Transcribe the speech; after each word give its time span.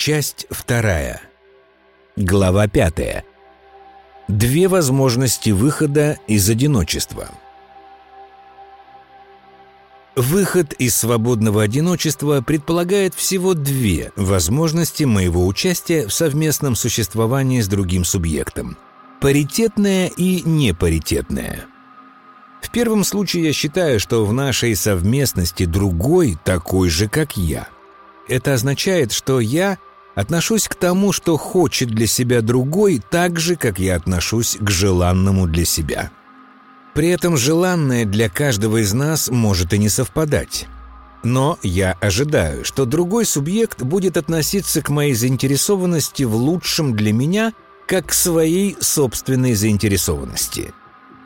Часть 0.00 0.46
вторая. 0.48 1.20
Глава 2.16 2.68
пятая. 2.68 3.22
Две 4.28 4.66
возможности 4.66 5.50
выхода 5.50 6.16
из 6.26 6.48
одиночества. 6.48 7.28
Выход 10.16 10.72
из 10.72 10.96
свободного 10.96 11.62
одиночества 11.62 12.40
предполагает 12.40 13.14
всего 13.14 13.52
две 13.52 14.10
возможности 14.16 15.04
моего 15.04 15.46
участия 15.46 16.06
в 16.06 16.14
совместном 16.14 16.76
существовании 16.76 17.60
с 17.60 17.68
другим 17.68 18.06
субъектом– 18.06 18.78
паритетное 19.20 20.06
и 20.16 20.40
непаритетное. 20.40 21.66
В 22.62 22.70
первом 22.70 23.04
случае 23.04 23.44
я 23.44 23.52
считаю, 23.52 24.00
что 24.00 24.24
в 24.24 24.32
нашей 24.32 24.74
совместности 24.76 25.66
другой 25.66 26.38
такой 26.42 26.88
же, 26.88 27.06
как 27.06 27.36
я. 27.36 27.68
Это 28.28 28.54
означает, 28.54 29.12
что 29.12 29.40
я– 29.40 29.76
Отношусь 30.20 30.68
к 30.68 30.74
тому, 30.74 31.12
что 31.12 31.38
хочет 31.38 31.88
для 31.88 32.06
себя 32.06 32.42
другой, 32.42 33.00
так 33.10 33.40
же, 33.40 33.56
как 33.56 33.78
я 33.78 33.96
отношусь 33.96 34.58
к 34.60 34.68
желанному 34.68 35.46
для 35.46 35.64
себя. 35.64 36.10
При 36.92 37.08
этом 37.08 37.38
желанное 37.38 38.04
для 38.04 38.28
каждого 38.28 38.82
из 38.82 38.92
нас 38.92 39.30
может 39.30 39.72
и 39.72 39.78
не 39.78 39.88
совпадать. 39.88 40.66
Но 41.24 41.58
я 41.62 41.92
ожидаю, 42.02 42.66
что 42.66 42.84
другой 42.84 43.24
субъект 43.24 43.80
будет 43.82 44.18
относиться 44.18 44.82
к 44.82 44.90
моей 44.90 45.14
заинтересованности 45.14 46.24
в 46.24 46.36
лучшем 46.36 46.94
для 46.94 47.14
меня 47.14 47.54
как 47.86 48.08
к 48.08 48.12
своей 48.12 48.76
собственной 48.78 49.54
заинтересованности. 49.54 50.74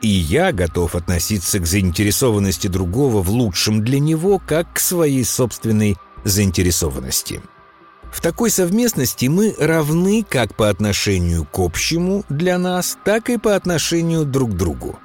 И 0.03 0.09
я 0.09 0.53
готов 0.53 0.95
относиться 0.95 1.59
к 1.59 1.67
заинтересованности 1.67 2.69
другого 2.69 3.25
в 3.25 3.31
лучшем 3.31 3.85
для 3.85 3.99
него 3.99 4.39
как 4.39 4.75
к 4.75 4.79
своей 4.79 5.25
собственной 5.25 5.97
заинтересованности. 6.23 7.43
В 8.15 8.21
такой 8.21 8.49
совместности 8.49 9.27
мы 9.27 9.57
равны 9.59 10.25
как 10.27 10.55
по 10.55 10.71
отношению 10.71 11.45
к 11.45 11.59
общему 11.59 12.25
для 12.29 12.59
нас, 12.59 12.97
так 13.05 13.29
и 13.29 13.39
по 13.39 13.57
отношению 13.57 14.25
друг 14.25 14.53
к 14.53 14.55
другу. 14.55 15.01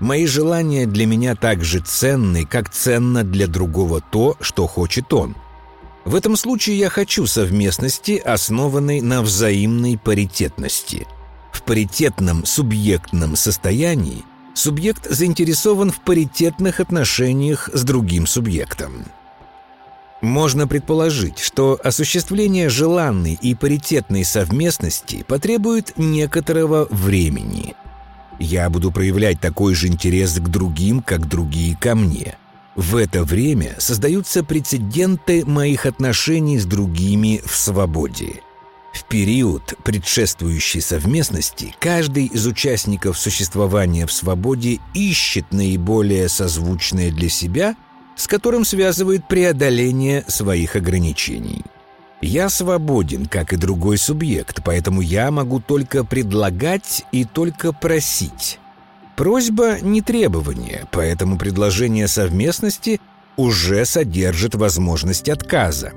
Мои 0.00 0.24
желания 0.24 0.86
для 0.86 1.04
меня 1.04 1.34
так 1.34 1.62
же 1.62 1.80
ценны, 1.80 2.46
как 2.46 2.70
ценно 2.70 3.22
для 3.22 3.46
другого 3.46 4.00
то, 4.00 4.38
что 4.40 4.66
хочет 4.66 5.12
он. 5.12 5.36
В 6.06 6.14
этом 6.14 6.36
случае 6.36 6.78
я 6.78 6.88
хочу 6.88 7.26
совместности, 7.26 8.12
основанной 8.12 9.02
на 9.02 9.20
взаимной 9.20 9.98
паритетности. 10.02 11.06
В 11.52 11.62
паритетном 11.62 12.46
субъектном 12.46 13.36
состоянии 13.36 14.24
субъект 14.54 15.06
заинтересован 15.08 15.92
в 15.92 16.00
паритетных 16.00 16.80
отношениях 16.80 17.68
с 17.74 17.84
другим 17.84 18.26
субъектом. 18.26 19.04
Можно 20.22 20.68
предположить, 20.68 21.40
что 21.40 21.78
осуществление 21.82 22.68
желанной 22.68 23.36
и 23.42 23.56
паритетной 23.56 24.24
совместности 24.24 25.24
потребует 25.26 25.98
некоторого 25.98 26.86
времени. 26.90 27.74
Я 28.38 28.70
буду 28.70 28.92
проявлять 28.92 29.40
такой 29.40 29.74
же 29.74 29.88
интерес 29.88 30.38
к 30.38 30.48
другим, 30.48 31.02
как 31.02 31.28
другие 31.28 31.76
ко 31.76 31.96
мне. 31.96 32.36
В 32.76 32.96
это 32.96 33.24
время 33.24 33.74
создаются 33.78 34.44
прецеденты 34.44 35.44
моих 35.44 35.86
отношений 35.86 36.58
с 36.58 36.66
другими 36.66 37.42
в 37.44 37.56
свободе. 37.56 38.42
В 38.94 39.04
период 39.04 39.74
предшествующей 39.82 40.80
совместности 40.80 41.74
каждый 41.80 42.26
из 42.26 42.46
участников 42.46 43.18
существования 43.18 44.06
в 44.06 44.12
свободе 44.12 44.78
ищет 44.94 45.46
наиболее 45.50 46.28
созвучное 46.28 47.10
для 47.10 47.28
себя– 47.28 47.74
с 48.16 48.26
которым 48.26 48.64
связывает 48.64 49.26
преодоление 49.28 50.24
своих 50.28 50.76
ограничений. 50.76 51.62
Я 52.20 52.48
свободен, 52.50 53.26
как 53.26 53.52
и 53.52 53.56
другой 53.56 53.98
субъект, 53.98 54.60
поэтому 54.64 55.00
я 55.00 55.30
могу 55.32 55.58
только 55.60 56.04
предлагать 56.04 57.04
и 57.10 57.24
только 57.24 57.72
просить. 57.72 58.60
Просьба 59.16 59.80
не 59.80 60.02
требование, 60.02 60.86
поэтому 60.92 61.36
предложение 61.36 62.06
совместности 62.06 63.00
уже 63.36 63.84
содержит 63.84 64.54
возможность 64.54 65.28
отказа. 65.28 65.92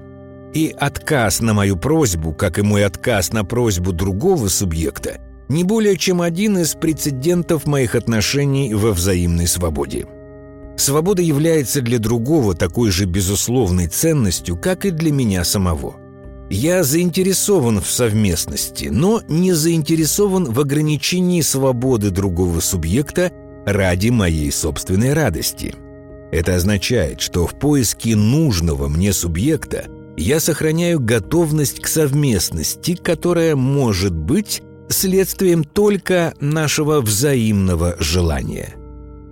И 0.53 0.73
отказ 0.77 1.41
на 1.41 1.53
мою 1.53 1.77
просьбу, 1.77 2.33
как 2.33 2.57
и 2.57 2.61
мой 2.61 2.85
отказ 2.85 3.31
на 3.31 3.43
просьбу 3.43 3.91
другого 3.91 4.47
субъекта, 4.47 5.19
не 5.47 5.63
более 5.63 5.97
чем 5.97 6.21
один 6.21 6.57
из 6.57 6.73
прецедентов 6.73 7.67
моих 7.67 7.93
отношений 7.93 8.73
во 8.73 8.91
взаимной 8.91 9.47
свободе. 9.47 10.07
Свобода 10.77 11.21
является 11.21 11.81
для 11.81 11.99
другого 11.99 12.53
такой 12.53 12.91
же 12.91 13.05
безусловной 13.05 13.87
ценностью, 13.87 14.57
как 14.57 14.85
и 14.85 14.91
для 14.91 15.11
меня 15.11 15.43
самого. 15.43 15.95
Я 16.49 16.83
заинтересован 16.83 17.81
в 17.81 17.89
совместности, 17.89 18.89
но 18.91 19.21
не 19.27 19.53
заинтересован 19.53 20.45
в 20.45 20.59
ограничении 20.59 21.41
свободы 21.41 22.11
другого 22.11 22.59
субъекта 22.59 23.31
ради 23.65 24.09
моей 24.09 24.51
собственной 24.51 25.13
радости. 25.13 25.73
Это 26.31 26.55
означает, 26.55 27.21
что 27.21 27.47
в 27.47 27.57
поиске 27.57 28.15
нужного 28.15 28.87
мне 28.87 29.13
субъекта 29.13 29.85
я 30.17 30.39
сохраняю 30.39 30.99
готовность 30.99 31.79
к 31.79 31.87
совместности, 31.87 32.95
которая 32.95 33.55
может 33.55 34.13
быть 34.13 34.61
следствием 34.89 35.63
только 35.63 36.33
нашего 36.39 37.01
взаимного 37.01 37.95
желания– 37.99 38.75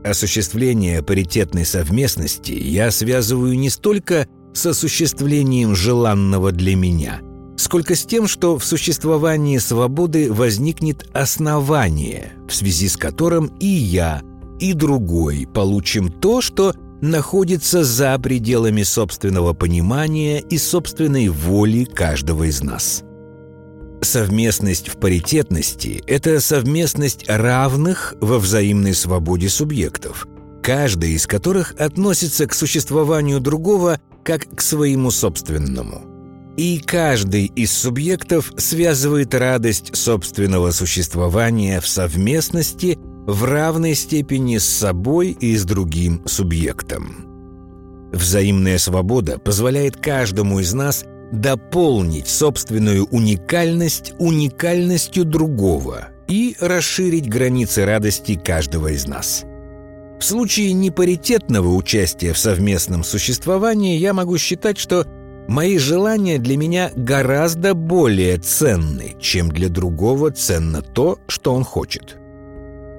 Осуществление 0.03 1.01
паритетной 1.01 1.65
совместности 1.65 2.51
я 2.51 2.91
связываю 2.91 3.57
не 3.57 3.69
столько 3.69 4.27
с 4.53 4.65
осуществлением 4.65 5.75
желанного 5.75 6.51
для 6.51 6.75
меня, 6.75 7.21
сколько 7.55 7.95
с 7.95 8.05
тем, 8.05 8.27
что 8.27 8.57
в 8.57 8.65
существовании 8.65 9.57
свободы 9.59 10.31
возникнет 10.31 11.07
основание, 11.13 12.33
в 12.47 12.53
связи 12.53 12.89
с 12.89 12.97
которым 12.97 13.47
и 13.59 13.67
я, 13.67 14.21
и 14.59 14.73
другой 14.73 15.47
получим 15.51 16.11
то, 16.11 16.41
что 16.41 16.75
находится 17.01 17.83
за 17.83 18.17
пределами 18.19 18.83
собственного 18.83 19.53
понимания 19.53 20.39
и 20.39 20.57
собственной 20.57 21.29
воли 21.29 21.85
каждого 21.85 22.43
из 22.43 22.61
нас. 22.61 23.03
Совместность 24.03 24.89
в 24.89 24.97
паритетности– 24.97 26.03
это 26.07 26.39
совместность 26.41 27.25
равных 27.27 28.15
во 28.19 28.37
взаимной 28.37 28.93
свободе 28.93 29.49
субъектов, 29.49 30.27
каждый 30.61 31.13
из 31.13 31.25
которых 31.25 31.73
относится 31.79 32.45
к 32.45 32.53
существованию 32.53 33.39
другого 33.39 33.99
как 34.23 34.55
к 34.55 34.61
своему 34.61 35.09
собственному. 35.09 36.03
И 36.57 36.79
каждый 36.79 37.45
из 37.45 37.71
субъектов 37.71 38.53
связывает 38.57 39.33
радость 39.33 39.95
собственного 39.95 40.71
существования 40.71 41.79
в 41.79 41.87
совместности 41.87 42.99
в 43.25 43.45
равной 43.45 43.95
степени 43.95 44.57
с 44.57 44.65
собой 44.65 45.31
и 45.39 45.55
с 45.55 45.63
другим 45.63 46.21
субъектом. 46.25 47.25
Взаимная 48.11 48.77
свобода 48.77 49.39
позволяет 49.39 49.97
каждому 49.97 50.59
из 50.59 50.73
нас 50.73 51.05
дополнить 51.33 52.27
собственную 52.27 53.05
уникальность 53.05 54.13
уникальностью 54.19 55.25
другого 55.25 56.09
и 56.27 56.55
расширить 56.59 57.27
границы 57.27 57.85
радости 57.85 58.35
каждого 58.35 58.89
из 58.89 59.07
нас. 59.07 59.43
В 60.19 60.23
случае 60.23 60.73
непаритетного 60.73 61.73
участия 61.73 62.33
в 62.33 62.37
совместном 62.37 63.03
существовании 63.03 63.97
я 63.97 64.13
могу 64.13 64.37
считать, 64.37 64.77
что 64.77 65.05
мои 65.47 65.77
желания 65.79 66.37
для 66.37 66.55
меня 66.55 66.91
гораздо 66.95 67.73
более 67.73 68.37
ценны, 68.37 69.15
чем 69.19 69.49
для 69.49 69.69
другого 69.69 70.31
ценно 70.31 70.81
то, 70.81 71.19
что 71.27 71.53
он 71.53 71.63
хочет. 71.63 72.17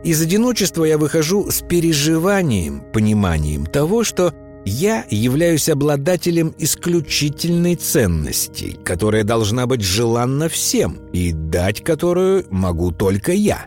Из 0.02 0.20
одиночества 0.20 0.84
я 0.84 0.98
выхожу 0.98 1.50
с 1.50 1.62
переживанием, 1.62 2.82
пониманием 2.92 3.64
того, 3.64 4.04
что 4.04 4.34
я 4.64 5.04
являюсь 5.10 5.68
обладателем 5.68 6.54
исключительной 6.58 7.76
ценности, 7.76 8.78
которая 8.84 9.24
должна 9.24 9.66
быть 9.66 9.82
желанна 9.82 10.48
всем 10.48 10.98
и 11.12 11.32
дать 11.32 11.82
которую 11.82 12.46
могу 12.50 12.90
только 12.90 13.32
я. 13.32 13.66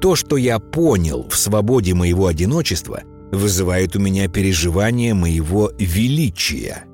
То, 0.00 0.16
что 0.16 0.36
я 0.36 0.58
понял 0.58 1.26
в 1.28 1.36
свободе 1.36 1.94
моего 1.94 2.26
одиночества, 2.26 3.02
вызывает 3.30 3.94
у 3.96 4.00
меня 4.00 4.28
переживание 4.28 5.12
моего 5.14 5.70
величия. 5.78 6.84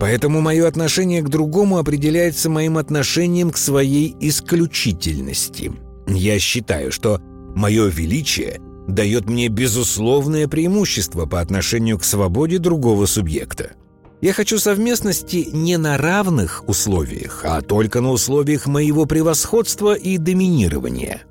Поэтому 0.00 0.40
мое 0.40 0.66
отношение 0.66 1.22
к 1.22 1.28
другому 1.28 1.78
определяется 1.78 2.50
моим 2.50 2.78
отношением 2.78 3.50
к 3.50 3.56
своей 3.56 4.14
исключительности. 4.20 5.72
Я 6.06 6.38
считаю, 6.38 6.92
что 6.92 7.20
мое 7.54 7.86
величие 7.86 8.60
дает 8.86 9.28
мне 9.28 9.48
безусловное 9.48 10.48
преимущество 10.48 11.26
по 11.26 11.40
отношению 11.40 11.98
к 11.98 12.04
свободе 12.04 12.58
другого 12.58 13.06
субъекта. 13.06 13.72
Я 14.20 14.32
хочу 14.32 14.58
совместности 14.58 15.48
не 15.52 15.76
на 15.76 15.98
равных 15.98 16.64
условиях, 16.68 17.42
а 17.44 17.60
только 17.60 18.00
на 18.00 18.10
условиях 18.10 18.66
моего 18.66 19.04
превосходства 19.04 19.94
и 19.94 20.16
доминирования. 20.16 21.22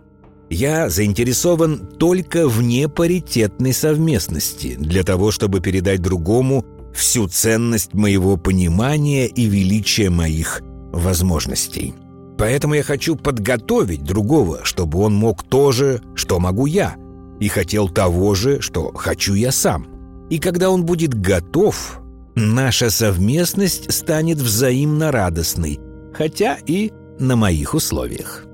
Я 0.50 0.90
заинтересован 0.90 1.88
только 1.98 2.48
в 2.48 2.62
непаритетной 2.62 3.74
совместности 3.74 4.76
для 4.78 5.04
того, 5.04 5.32
чтобы 5.32 5.60
передать 5.60 6.02
другому 6.02 6.64
всю 6.94 7.28
ценность 7.28 7.94
моего 7.94 8.38
понимания 8.38 9.26
и 9.26 9.46
величия 9.46 10.12
моих 10.12 10.62
возможностей. 10.92 11.96
Поэтому 12.38 12.76
я 12.76 12.84
хочу 12.84 13.16
подготовить 13.16 14.04
другого, 14.04 14.60
чтобы 14.64 15.00
он 15.00 15.16
мог 15.16 15.44
то 15.44 15.72
же, 15.72 16.02
что 16.16 16.40
могу 16.40 16.68
я, 16.68 16.96
и 17.40 17.48
хотел 17.48 17.90
того 17.90 18.36
же, 18.36 18.62
что 18.62 18.92
хочу 18.94 19.34
я 19.34 19.52
сам. 19.52 19.88
И 20.30 20.40
когда 20.40 20.70
он 20.70 20.86
будет 20.86 21.14
готов, 21.14 22.00
наша 22.36 22.90
совместность 22.90 23.92
станет 23.92 24.38
взаимно 24.38 25.12
радостной, 25.12 25.80
хотя 26.14 26.58
и 26.66 26.92
на 27.20 27.36
моих 27.36 27.74
условиях. 27.74 28.46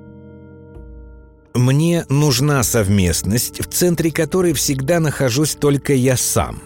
Мне 1.54 2.06
нужна 2.10 2.64
совместность, 2.64 3.60
в 3.60 3.70
центре 3.70 4.12
которой 4.12 4.54
всегда 4.54 5.00
нахожусь 5.00 5.56
только 5.56 5.94
я 5.94 6.16
сам, 6.16 6.62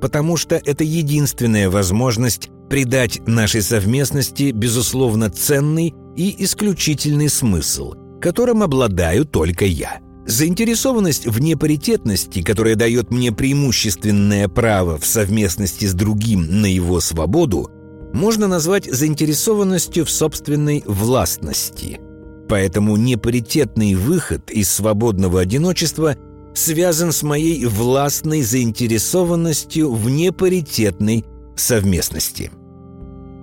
потому 0.00 0.36
что 0.36 0.56
это 0.56 0.84
единственная 0.84 1.68
возможность 1.68 2.50
придать 2.68 3.20
нашей 3.26 3.62
совместности 3.62 4.52
безусловно 4.52 5.30
ценный 5.30 5.94
и 6.16 6.44
исключительный 6.44 7.28
смысл, 7.28 7.94
которым 8.20 8.62
обладаю 8.62 9.24
только 9.24 9.64
я. 9.64 10.00
Заинтересованность 10.28 11.26
в 11.26 11.40
непаритетности, 11.40 12.42
которая 12.42 12.74
дает 12.74 13.10
мне 13.10 13.32
преимущественное 13.32 14.46
право 14.48 14.98
в 14.98 15.06
совместности 15.06 15.86
с 15.86 15.94
другим 15.94 16.60
на 16.60 16.66
его 16.66 17.00
свободу, 17.00 17.70
можно 18.12 18.46
назвать 18.46 18.84
заинтересованностью 18.84 20.04
в 20.04 20.10
собственной 20.10 20.84
властности. 20.84 21.98
Поэтому 22.46 22.96
непаритетный 22.96 23.94
выход 23.94 24.50
из 24.50 24.70
свободного 24.70 25.40
одиночества 25.40 26.14
связан 26.54 27.12
с 27.12 27.22
моей 27.22 27.64
властной 27.64 28.42
заинтересованностью 28.42 29.90
в 29.94 30.10
непаритетной 30.10 31.24
совместности. 31.56 32.50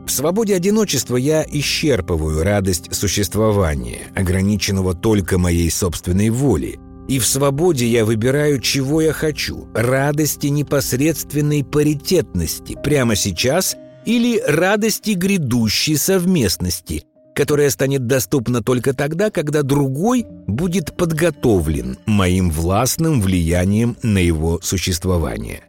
В 0.05 0.11
свободе 0.11 0.55
одиночества 0.55 1.17
я 1.17 1.43
исчерпываю 1.43 2.43
радость 2.43 2.93
существования, 2.93 4.01
ограниченного 4.15 4.93
только 4.93 5.39
моей 5.39 5.71
собственной 5.71 6.29
волей, 6.29 6.79
и 7.07 7.17
в 7.17 7.25
свободе 7.25 7.87
я 7.87 8.05
выбираю, 8.05 8.59
чего 8.59 9.01
я 9.01 9.13
хочу– 9.13 9.67
радости 9.73 10.47
непосредственной 10.47 11.63
паритетности 11.63 12.77
прямо 12.83 13.15
сейчас 13.15 13.75
или 14.05 14.39
радости 14.45 15.11
грядущей 15.11 15.97
совместности, 15.97 17.03
которая 17.33 17.71
станет 17.71 18.05
доступна 18.05 18.61
только 18.61 18.93
тогда, 18.93 19.31
когда 19.31 19.63
другой 19.63 20.25
будет 20.47 20.95
подготовлен 20.95 21.97
моим 22.05 22.51
властным 22.51 23.21
влиянием 23.21 23.97
на 24.03 24.19
его 24.19 24.59
существование. 24.61 25.63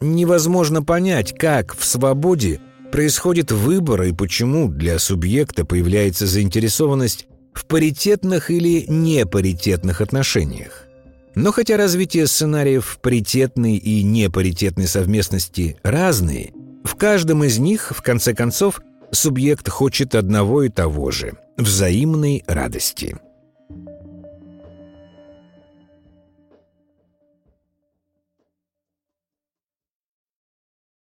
Невозможно 0.00 0.82
понять, 0.82 1.36
как 1.36 1.74
в 1.74 1.84
свободе 1.84 2.60
происходит 2.90 3.52
выбор 3.52 4.02
и 4.02 4.12
почему 4.12 4.68
для 4.68 4.98
субъекта 4.98 5.64
появляется 5.64 6.26
заинтересованность 6.26 7.26
в 7.52 7.66
паритетных 7.66 8.50
или 8.50 8.84
непаритетных 8.88 10.00
отношениях. 10.00 10.86
Но 11.34 11.52
хотя 11.52 11.76
развитие 11.76 12.26
сценариев 12.26 12.98
паритетной 13.02 13.76
и 13.76 14.02
непаритетной 14.02 14.86
совместности 14.86 15.76
разные, 15.82 16.52
в 16.84 16.94
каждом 16.96 17.44
из 17.44 17.58
них, 17.58 17.92
в 17.94 18.02
конце 18.02 18.34
концов, 18.34 18.80
субъект 19.10 19.68
хочет 19.68 20.14
одного 20.14 20.62
и 20.62 20.68
того 20.68 21.10
же– 21.10 21.34
взаимной 21.56 22.42
радости. 22.46 23.16